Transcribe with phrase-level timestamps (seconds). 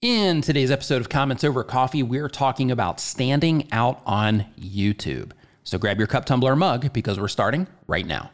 [0.00, 5.32] In today's episode of Comments Over Coffee, we're talking about standing out on YouTube.
[5.64, 8.30] So grab your cup, tumbler, mug because we're starting right now.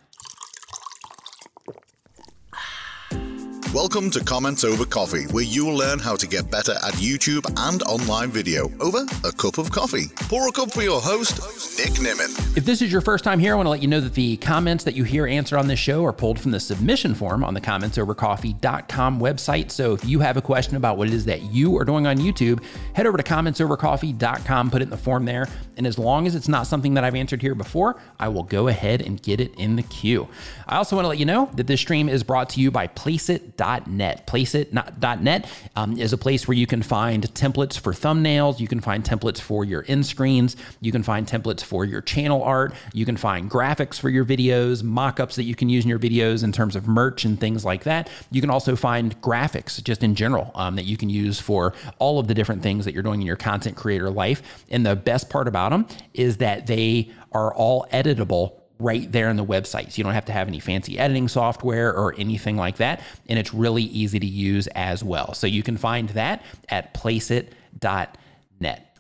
[3.75, 7.83] Welcome to Comments Over Coffee, where you'll learn how to get better at YouTube and
[7.83, 10.05] online video over a cup of coffee.
[10.29, 11.41] Pour a cup for your host,
[11.77, 12.57] Nick Nimmin.
[12.57, 14.37] If this is your first time here, I want to let you know that the
[14.37, 17.53] comments that you hear answered on this show are pulled from the submission form on
[17.53, 19.73] the commentsovercoffee.com website.
[19.73, 22.19] So if you have a question about what it is that you are doing on
[22.19, 25.49] YouTube, head over to commentsovercoffee.com, put it in the form there.
[25.77, 28.69] And as long as it's not something that I've answered here before, I will go
[28.69, 30.29] ahead and get it in the queue.
[30.69, 32.87] I also want to let you know that this stream is brought to you by
[32.87, 35.51] Placeit.com placeit.net.
[35.77, 39.41] Um, is a place where you can find templates for thumbnails, you can find templates
[39.41, 43.51] for your end screens, you can find templates for your channel art, you can find
[43.51, 46.87] graphics for your videos, mock-ups that you can use in your videos in terms of
[46.87, 48.09] merch and things like that.
[48.31, 52.19] You can also find graphics just in general um, that you can use for all
[52.19, 54.43] of the different things that you're doing in your content creator life.
[54.71, 59.37] And the best part about them is that they are all editable right there in
[59.37, 59.93] the website.
[59.93, 63.03] So you don't have to have any fancy editing software or anything like that.
[63.29, 65.35] And it's really easy to use as well.
[65.35, 68.19] So you can find that at placeit.net.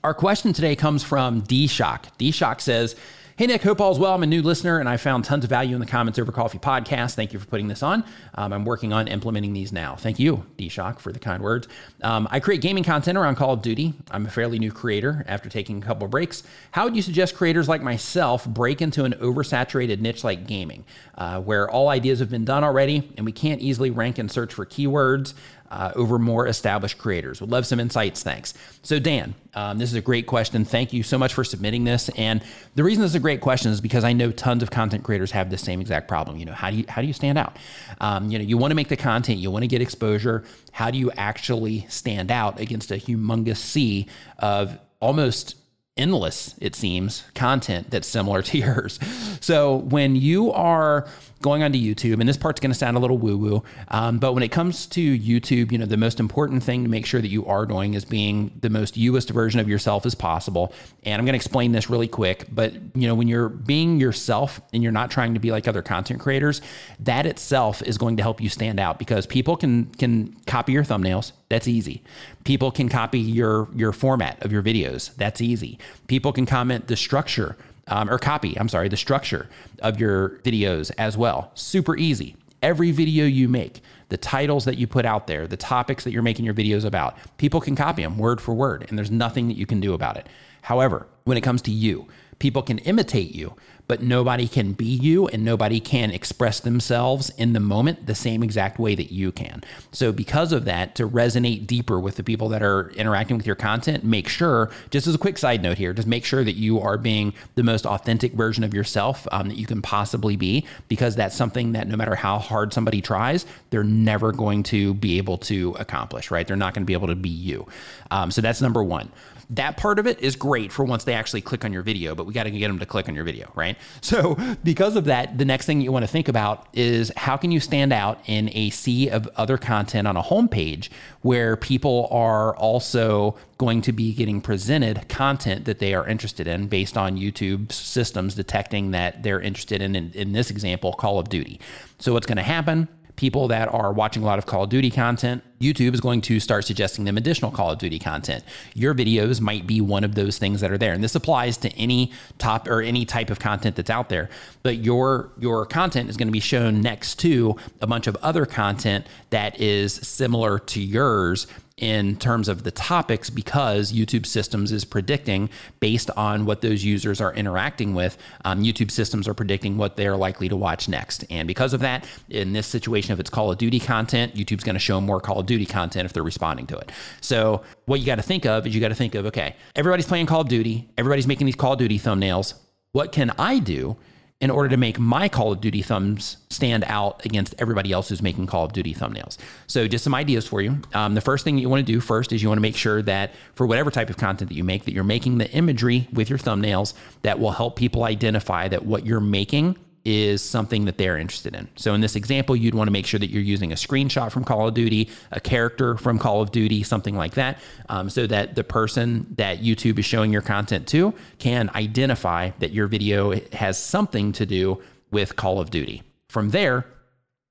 [0.05, 2.17] Our question today comes from D Shock.
[2.19, 2.95] D Shock says,
[3.37, 4.15] Hey, Nick, hope all's well.
[4.15, 6.61] I'm a new listener and I found tons of value in the Comments Over Coffee
[6.61, 7.17] podcast.
[7.17, 8.05] Thank you for putting this on.
[8.37, 9.97] Um, I'm working on implementing these now.
[9.97, 11.67] Thank you, D-Shock, for the kind words.
[12.01, 13.93] Um, I create gaming content around Call of Duty.
[14.13, 16.45] I'm a fairly new creator after taking a couple breaks.
[16.71, 20.85] How would you suggest creators like myself break into an oversaturated niche like gaming,
[21.19, 24.55] uh, where all ideas have been done already and we can't easily rank and search
[24.55, 25.35] for keywords?
[25.71, 27.41] Uh, over more established creators.
[27.41, 28.23] Would love some insights.
[28.23, 28.55] Thanks.
[28.83, 30.65] So, Dan, um, this is a great question.
[30.65, 32.11] Thank you so much for submitting this.
[32.11, 35.05] And the reason this is a great question is because I know tons of content
[35.05, 36.37] creators have the same exact problem.
[36.37, 37.57] You know, how do you how do you stand out?
[38.01, 40.45] Um, you know, you want to make the content, you want to get exposure.
[40.73, 44.07] How do you actually stand out against a humongous sea
[44.39, 45.57] of almost
[45.97, 48.99] endless, it seems, content that's similar to yours.
[49.41, 51.07] So when you are
[51.45, 54.33] going onto YouTube, and this part's going to sound a little woo woo, um, but
[54.33, 57.29] when it comes to YouTube, you know, the most important thing to make sure that
[57.29, 60.73] you are doing is being the most youest version of yourself as possible.
[61.03, 64.59] And I'm going to explain this really quick, but you know, when you're being yourself
[64.73, 66.63] and you're not trying to be like other content creators,
[67.01, 70.83] that itself is going to help you stand out because people can can copy your
[70.83, 71.33] thumbnails.
[71.51, 72.03] That's easy.
[72.45, 75.15] People can copy your your format of your videos.
[75.17, 75.79] That's easy.
[76.07, 79.49] People can comment the structure um, or copy, I'm sorry, the structure
[79.81, 81.51] of your videos as well.
[81.55, 82.37] Super easy.
[82.63, 86.23] Every video you make, the titles that you put out there, the topics that you're
[86.23, 89.57] making your videos about, people can copy them word for word, and there's nothing that
[89.57, 90.29] you can do about it.
[90.63, 92.07] However, when it comes to you,
[92.39, 93.55] people can imitate you,
[93.87, 98.43] but nobody can be you and nobody can express themselves in the moment the same
[98.43, 99.65] exact way that you can.
[99.91, 103.57] So, because of that, to resonate deeper with the people that are interacting with your
[103.57, 106.79] content, make sure, just as a quick side note here, just make sure that you
[106.81, 111.17] are being the most authentic version of yourself um, that you can possibly be, because
[111.17, 115.39] that's something that no matter how hard somebody tries, they're never going to be able
[115.39, 116.47] to accomplish, right?
[116.47, 117.67] They're not going to be able to be you.
[118.11, 119.11] Um, so, that's number one.
[119.51, 122.27] That part of it is great for once they actually click on your video, but
[122.27, 123.77] we got to get them to click on your video, right?
[124.01, 127.51] So, because of that, the next thing you want to think about is how can
[127.51, 130.91] you stand out in a sea of other content on a homepage
[131.23, 136.69] where people are also going to be getting presented content that they are interested in
[136.69, 141.29] based on YouTube systems detecting that they're interested in, in, in this example, Call of
[141.29, 141.61] Duty.
[141.99, 142.89] So, what's going to happen?
[143.17, 146.41] People that are watching a lot of Call of Duty content, YouTube is going to
[146.41, 148.45] start suggesting them additional Call of Duty content.
[148.75, 150.93] Your videos might be one of those things that are there.
[150.93, 154.29] And this applies to any top or any type of content that's out there.
[154.63, 158.47] But your your content is going to be shown next to a bunch of other
[158.47, 161.47] content that is similar to yours
[161.77, 167.21] in terms of the topics because YouTube systems is predicting based on what those users
[167.21, 168.17] are interacting with.
[168.45, 171.25] Um, YouTube systems are predicting what they're likely to watch next.
[171.31, 174.75] And because of that, in this situation, if it's Call of Duty content, YouTube's going
[174.75, 176.93] to show more Call of Duty content if they're responding to it.
[177.21, 180.07] So, what you got to think of is you got to think of okay, everybody's
[180.07, 182.55] playing Call of Duty, everybody's making these Call of Duty thumbnails.
[182.93, 183.97] What can I do
[184.45, 188.21] in order to make my Call of Duty thumbs stand out against everybody else who's
[188.21, 189.39] making Call of Duty thumbnails.
[189.67, 190.83] So, just some ideas for you.
[190.93, 193.01] Um, the first thing you want to do first is you want to make sure
[193.01, 196.29] that for whatever type of content that you make, that you're making the imagery with
[196.29, 196.93] your thumbnails
[197.23, 201.69] that will help people identify that what you're making is something that they're interested in.
[201.77, 204.45] So in this example, you'd want to make sure that you're using a screenshot from
[204.45, 207.59] Call of Duty, a character from Call of Duty, something like that,
[207.89, 212.73] um, so that the person that YouTube is showing your content to can identify that
[212.73, 216.03] your video has something to do with Call of Duty.
[216.29, 216.85] From there,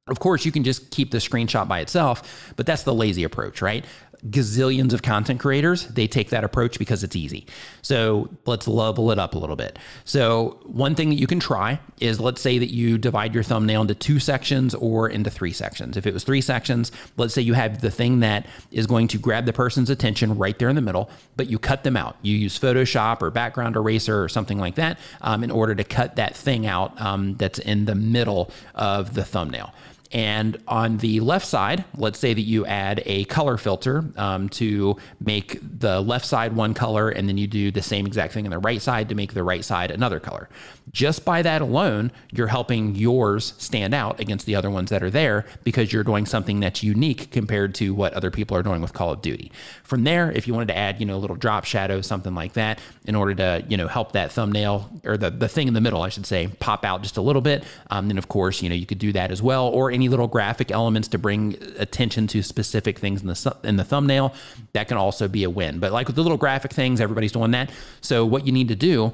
[0.08, 3.62] of course, you can just keep the screenshot by itself, but that's the lazy approach,
[3.62, 3.86] right?
[4.30, 7.46] Gazillions of content creators, they take that approach because it's easy.
[7.82, 9.78] So let's level it up a little bit.
[10.06, 13.82] So, one thing that you can try is let's say that you divide your thumbnail
[13.82, 15.98] into two sections or into three sections.
[15.98, 19.18] If it was three sections, let's say you have the thing that is going to
[19.18, 22.18] grab the person's attention right there in the middle, but you cut them out.
[22.22, 26.16] You use Photoshop or background eraser or something like that um, in order to cut
[26.16, 29.74] that thing out um, that's in the middle of the thumbnail.
[30.14, 34.96] And on the left side, let's say that you add a color filter um, to
[35.20, 38.52] make the left side one color, and then you do the same exact thing on
[38.52, 40.50] the right side to make the right side another color.
[40.92, 45.10] Just by that alone, you're helping yours stand out against the other ones that are
[45.10, 48.94] there because you're doing something that's unique compared to what other people are doing with
[48.94, 49.52] Call of Duty.
[49.84, 52.54] From there, if you wanted to add, you know, a little drop shadow, something like
[52.54, 55.82] that, in order to, you know, help that thumbnail or the, the thing in the
[55.82, 58.70] middle, I should say, pop out just a little bit, um, then of course, you
[58.70, 62.28] know, you could do that as well, or any little graphic elements to bring attention
[62.28, 64.34] to specific things in the in the thumbnail.
[64.74, 65.80] That can also be a win.
[65.80, 67.72] But like with the little graphic things, everybody's doing that.
[68.02, 69.14] So what you need to do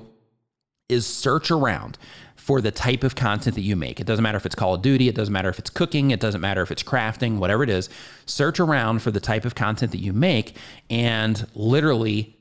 [0.88, 1.98] is search around
[2.36, 4.00] for the type of content that you make.
[4.00, 6.20] It doesn't matter if it's Call of Duty, it doesn't matter if it's cooking, it
[6.20, 7.90] doesn't matter if it's crafting, whatever it is.
[8.26, 10.56] Search around for the type of content that you make
[10.90, 12.36] and literally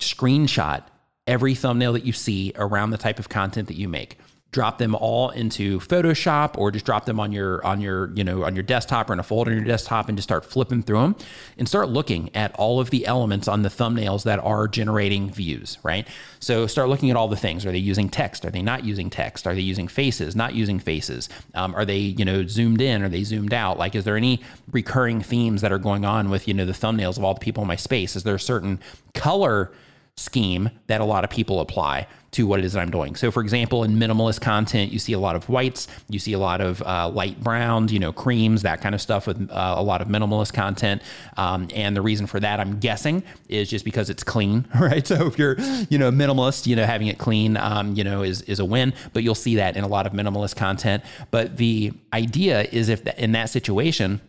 [0.00, 0.82] screenshot
[1.28, 4.18] every thumbnail that you see around the type of content that you make
[4.50, 8.44] drop them all into Photoshop or just drop them on your on your you know
[8.44, 11.00] on your desktop or in a folder on your desktop and just start flipping through
[11.00, 11.16] them
[11.58, 15.76] and start looking at all of the elements on the thumbnails that are generating views
[15.82, 16.08] right?
[16.40, 17.66] So start looking at all the things.
[17.66, 18.44] Are they using text?
[18.46, 19.46] Are they not using text?
[19.46, 20.34] Are they using faces?
[20.34, 21.28] Not using faces.
[21.54, 23.02] Um, are they you know zoomed in?
[23.02, 23.78] Are they zoomed out?
[23.78, 24.40] Like is there any
[24.72, 27.62] recurring themes that are going on with you know the thumbnails of all the people
[27.62, 28.16] in my space?
[28.16, 28.80] Is there a certain
[29.12, 29.70] color
[30.16, 33.16] scheme that a lot of people apply to what it is that I'm doing.
[33.16, 36.38] So, for example, in minimalist content, you see a lot of whites, you see a
[36.38, 39.82] lot of uh, light browns, you know, creams, that kind of stuff with uh, a
[39.82, 41.02] lot of minimalist content.
[41.36, 45.06] Um, and the reason for that, I'm guessing, is just because it's clean, right?
[45.06, 45.58] So, if you're,
[45.88, 48.92] you know, minimalist, you know, having it clean, um, you know, is is a win.
[49.12, 51.02] But you'll see that in a lot of minimalist content.
[51.30, 54.20] But the idea is if in that situation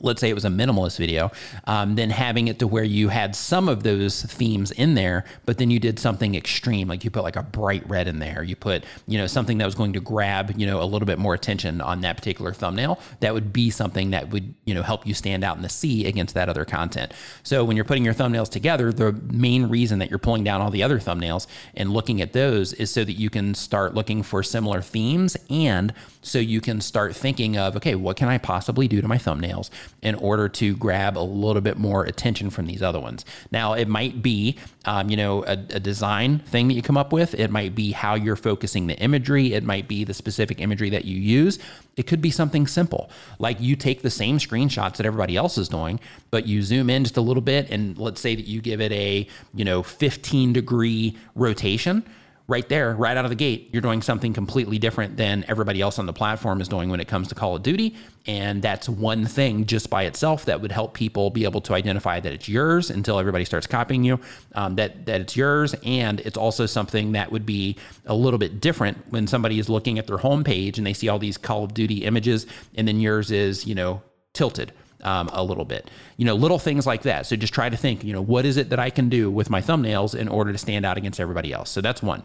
[0.00, 1.30] let's say it was a minimalist video,
[1.66, 5.58] um, then having it to where you had some of those themes in there, but
[5.58, 8.54] then you did something extreme, like you put like a bright red in there, you
[8.54, 11.34] put, you know, something that was going to grab, you know, a little bit more
[11.34, 13.00] attention on that particular thumbnail.
[13.20, 16.06] That would be something that would, you know, help you stand out in the sea
[16.06, 17.12] against that other content.
[17.42, 20.70] So when you're putting your thumbnails together, the main reason that you're pulling down all
[20.70, 24.42] the other thumbnails and looking at those is so that you can start looking for
[24.42, 25.92] similar themes and
[26.22, 29.70] so you can start thinking of, okay, what can I possibly do to my thumbnails
[30.02, 33.24] in order to grab a little bit more attention from these other ones?
[33.50, 37.12] Now, it might be, um, you know, a, a design thing that you come up
[37.12, 37.34] with.
[37.34, 39.52] It might be how you're focusing the imagery.
[39.52, 41.58] It might be the specific imagery that you use.
[41.96, 45.68] It could be something simple, like you take the same screenshots that everybody else is
[45.68, 45.98] doing,
[46.30, 48.92] but you zoom in just a little bit, and let's say that you give it
[48.92, 52.04] a, you know, 15 degree rotation
[52.48, 55.98] right there, right out of the gate, you're doing something completely different than everybody else
[55.98, 57.94] on the platform is doing when it comes to Call of Duty.
[58.26, 62.20] And that's one thing just by itself that would help people be able to identify
[62.20, 64.18] that it's yours until everybody starts copying you,
[64.54, 65.74] um, that, that it's yours.
[65.84, 69.98] And it's also something that would be a little bit different when somebody is looking
[69.98, 73.30] at their homepage and they see all these Call of Duty images, and then yours
[73.30, 74.02] is, you know,
[74.32, 74.72] tilted.
[75.00, 75.92] Um, a little bit.
[76.16, 77.24] You know, little things like that.
[77.24, 79.48] So just try to think, you know, what is it that I can do with
[79.48, 81.70] my thumbnails in order to stand out against everybody else?
[81.70, 82.24] So that's one.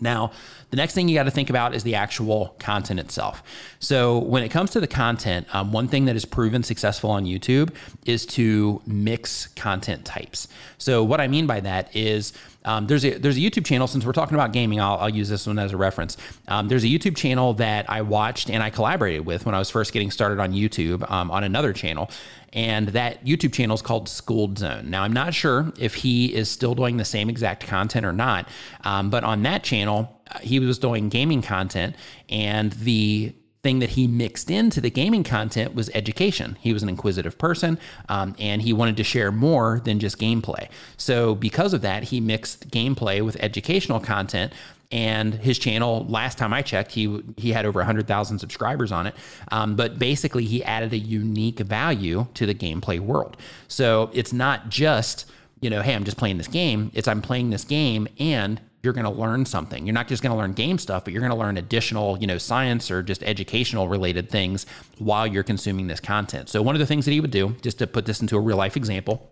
[0.00, 0.32] Now,
[0.70, 3.42] the next thing you got to think about is the actual content itself.
[3.80, 7.24] So, when it comes to the content, um, one thing that is proven successful on
[7.24, 10.46] YouTube is to mix content types.
[10.76, 12.32] So, what I mean by that is
[12.64, 13.86] um, there's a there's a YouTube channel.
[13.86, 16.16] Since we're talking about gaming, I'll, I'll use this one as a reference.
[16.48, 19.70] Um, there's a YouTube channel that I watched and I collaborated with when I was
[19.70, 22.10] first getting started on YouTube um, on another channel,
[22.52, 24.90] and that YouTube channel is called Schooled Zone.
[24.90, 28.48] Now, I'm not sure if he is still doing the same exact content or not,
[28.84, 31.96] um, but on that channel, uh, he was doing gaming content,
[32.28, 36.56] and the thing that he mixed into the gaming content was education.
[36.60, 40.68] He was an inquisitive person um, and he wanted to share more than just gameplay.
[40.96, 44.52] So, because of that, he mixed gameplay with educational content
[44.90, 49.14] and his channel last time i checked he he had over 100000 subscribers on it
[49.52, 53.36] um, but basically he added a unique value to the gameplay world
[53.66, 55.26] so it's not just
[55.60, 58.92] you know hey i'm just playing this game it's i'm playing this game and you're
[58.92, 61.32] going to learn something you're not just going to learn game stuff but you're going
[61.32, 64.66] to learn additional you know science or just educational related things
[64.98, 67.78] while you're consuming this content so one of the things that he would do just
[67.78, 69.30] to put this into a real life example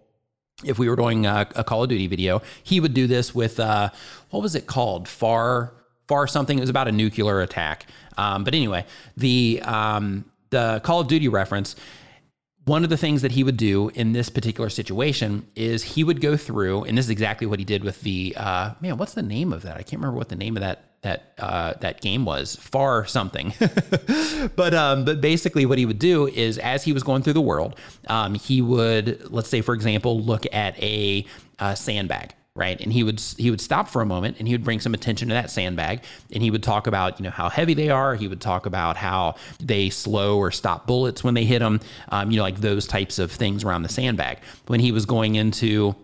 [0.65, 3.61] if we were doing a, a, Call of Duty video, he would do this with
[3.61, 3.91] uh,
[4.31, 5.07] what was it called?
[5.07, 5.73] Far
[6.09, 6.57] far something.
[6.57, 7.87] It was about a nuclear attack.
[8.17, 8.87] Um, but anyway,
[9.17, 11.77] the um, the Call of Duty reference
[12.67, 16.21] one of the things that he would do in this particular situation is he would
[16.21, 18.99] go through, and this is exactly what he did with the uh, man.
[18.99, 19.77] What's the name of that?
[19.77, 22.57] I can't remember what the name of that that uh, that game was.
[22.57, 23.55] Far something,
[24.57, 27.41] but um, but basically what he would do is as he was going through the
[27.41, 31.25] world, um, he would let's say for example look at a,
[31.61, 32.81] a sandbag right?
[32.81, 35.29] And he would he would stop for a moment and he would bring some attention
[35.29, 38.17] to that sandbag and he would talk about you know how heavy they are.
[38.17, 42.31] He would talk about how they slow or stop bullets when they hit them um,
[42.31, 44.39] you know like those types of things around the sandbag.
[44.67, 45.95] When he was going into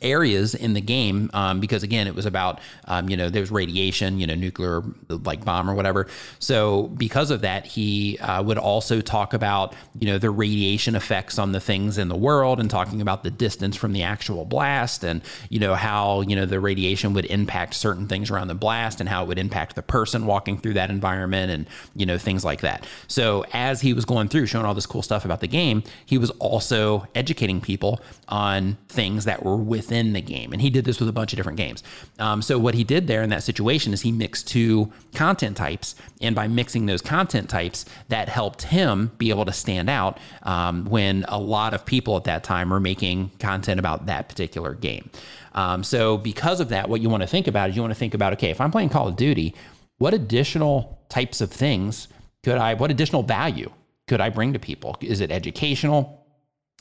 [0.00, 4.18] areas in the game um, because again it was about um, you know there's radiation
[4.18, 6.06] you know nuclear like bomb or whatever.
[6.38, 11.38] So because of that he uh, would also talk about you know the radiation effects
[11.38, 15.04] on the things in the world and talking about the distance from the actual blast
[15.04, 19.00] and you know how you know the radiation would impact certain things around the blast
[19.00, 22.44] and how it would impact the person walking through that environment and you know things
[22.44, 22.86] like that.
[23.08, 26.18] So as he was going through showing all this cool stuff about the game he
[26.18, 30.52] was also educating people on things that were with within the game.
[30.52, 31.82] And he did this with a bunch of different games.
[32.18, 35.94] Um, so what he did there in that situation is he mixed two content types.
[36.20, 40.84] And by mixing those content types, that helped him be able to stand out um,
[40.84, 45.10] when a lot of people at that time were making content about that particular game.
[45.54, 47.98] Um, so because of that, what you want to think about is you want to
[47.98, 49.54] think about, okay, if I'm playing Call of Duty,
[49.96, 52.08] what additional types of things
[52.44, 53.70] could I, what additional value
[54.06, 54.96] could I bring to people?
[55.00, 56.17] Is it educational?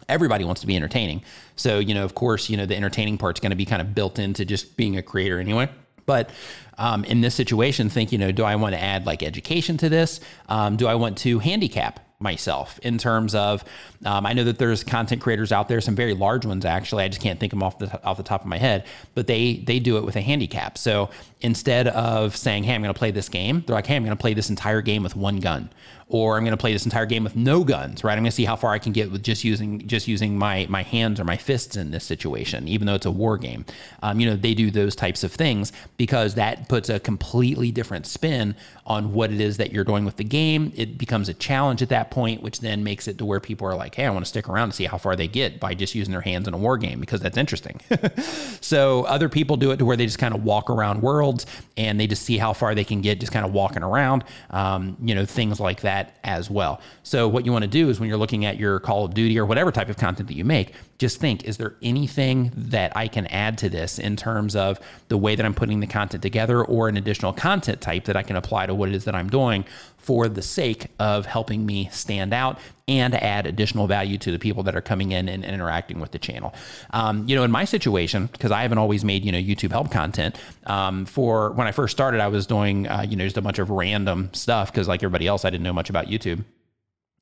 [0.10, 1.24] Everybody wants to be entertaining.
[1.56, 3.94] So, you know, of course, you know, the entertaining part's going to be kind of
[3.94, 5.70] built into just being a creator anyway.
[6.06, 6.30] But
[6.78, 9.90] um, in this situation, think, you know, do I want to add like education to
[9.90, 10.20] this?
[10.48, 13.64] Um, do I want to handicap myself in terms of
[14.04, 17.04] um, I know that there's content creators out there, some very large ones actually.
[17.04, 19.28] I just can't think of them off the off the top of my head, but
[19.28, 20.78] they they do it with a handicap.
[20.78, 21.10] So
[21.42, 24.18] instead of saying, "Hey, I'm going to play this game," they're like, "Hey, I'm going
[24.18, 25.70] to play this entire game with one gun,"
[26.10, 28.14] or I'm going to play this entire game with no guns, right?
[28.14, 30.66] I'm going to see how far I can get with just using just using my
[30.70, 33.66] my hands or my fists in this situation, even though it's a war game.
[34.02, 38.06] Um, you know, they do those types of things because that puts a completely different
[38.06, 40.72] spin on what it is that you're doing with the game.
[40.78, 43.76] It becomes a challenge at that point, which then makes it to where people are
[43.76, 45.94] like, "Hey, I want to stick around and see how far they get by just
[45.94, 47.82] using their hands in a war game because that's interesting."
[48.62, 51.46] so other people do it to where they just kind of walk around worlds
[51.76, 54.24] and they just see how far they can get just kind of walking around.
[54.52, 56.82] Um, you know, things like that that as well.
[57.04, 59.40] So, what you want to do is when you're looking at your Call of Duty
[59.40, 63.08] or whatever type of content that you make, just think is there anything that I
[63.08, 66.64] can add to this in terms of the way that I'm putting the content together
[66.64, 69.30] or an additional content type that I can apply to what it is that I'm
[69.30, 69.66] doing
[69.98, 74.64] for the sake of helping me stand out and add additional value to the people
[74.64, 76.56] that are coming in and interacting with the channel.
[76.92, 79.92] Um, you know, in my situation, because I haven't always made, you know, YouTube help
[79.92, 83.42] content, um, for when I first started, I was doing, uh, you know, just a
[83.42, 86.46] bunch of random stuff because, like everybody else, I didn't know much about YouTube.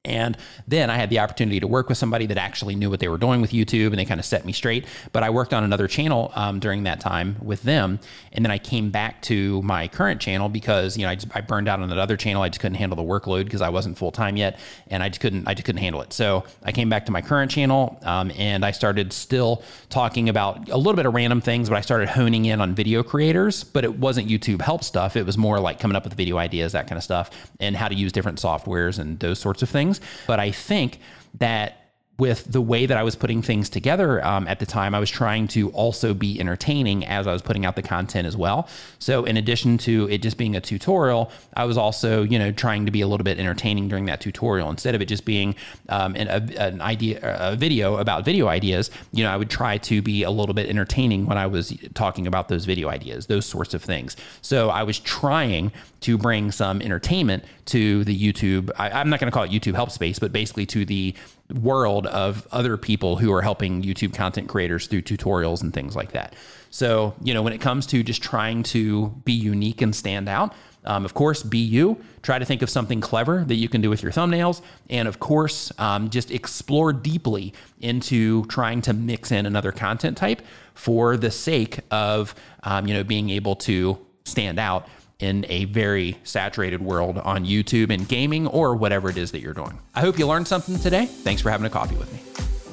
[0.06, 3.08] And then I had the opportunity to work with somebody that actually knew what they
[3.08, 4.86] were doing with YouTube and they kind of set me straight.
[5.12, 8.00] But I worked on another channel um, during that time with them.
[8.32, 11.42] And then I came back to my current channel because, you know, I, just, I
[11.42, 12.42] burned out on that other channel.
[12.42, 14.60] I just couldn't handle the workload because I wasn't full time yet.
[14.88, 16.14] And I just couldn't, I just couldn't handle it.
[16.14, 20.70] So I came back to my current channel um, and I started still talking about
[20.70, 23.64] a little bit of random things, but I started honing in on video creators.
[23.64, 25.16] But it wasn't YouTube help stuff.
[25.16, 27.88] It was more like coming up with video ideas, that kind of stuff, and how
[27.88, 29.95] to use different softwares and those sorts of things
[30.28, 31.00] But I think
[31.40, 31.85] that
[32.18, 35.10] with the way that I was putting things together um, at the time, I was
[35.10, 38.70] trying to also be entertaining as I was putting out the content as well.
[39.00, 42.86] So, in addition to it just being a tutorial, I was also, you know, trying
[42.86, 45.56] to be a little bit entertaining during that tutorial instead of it just being
[45.90, 48.92] um, an, a, an idea, a video about video ideas.
[49.12, 52.28] You know, I would try to be a little bit entertaining when I was talking
[52.28, 54.16] about those video ideas, those sorts of things.
[54.42, 58.70] So, I was trying to bring some entertainment to the YouTube.
[58.78, 61.16] I, I'm not going to call it YouTube help space, but basically to the
[61.54, 66.12] world of other people who are helping YouTube content creators through tutorials and things like
[66.14, 66.36] that.
[66.72, 70.54] So, you know, when it comes to just trying to be unique and stand out,
[70.86, 72.00] um, of course, be you.
[72.22, 74.62] Try to think of something clever that you can do with your thumbnails.
[74.90, 80.42] And of course, um, just explore deeply into trying to mix in another content type
[80.74, 84.88] for the sake of, um, you know, being able to stand out
[85.20, 89.54] in a very saturated world on YouTube and gaming or whatever it is that you're
[89.54, 89.80] doing.
[89.94, 91.06] I hope you learned something today.
[91.06, 92.20] Thanks for having a coffee with me.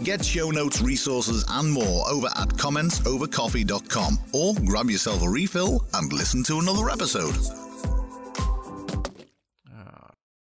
[0.04, 6.12] Get show notes, resources, and more over at commentsovercoffee.com or grab yourself a refill and
[6.12, 7.34] listen to another episode.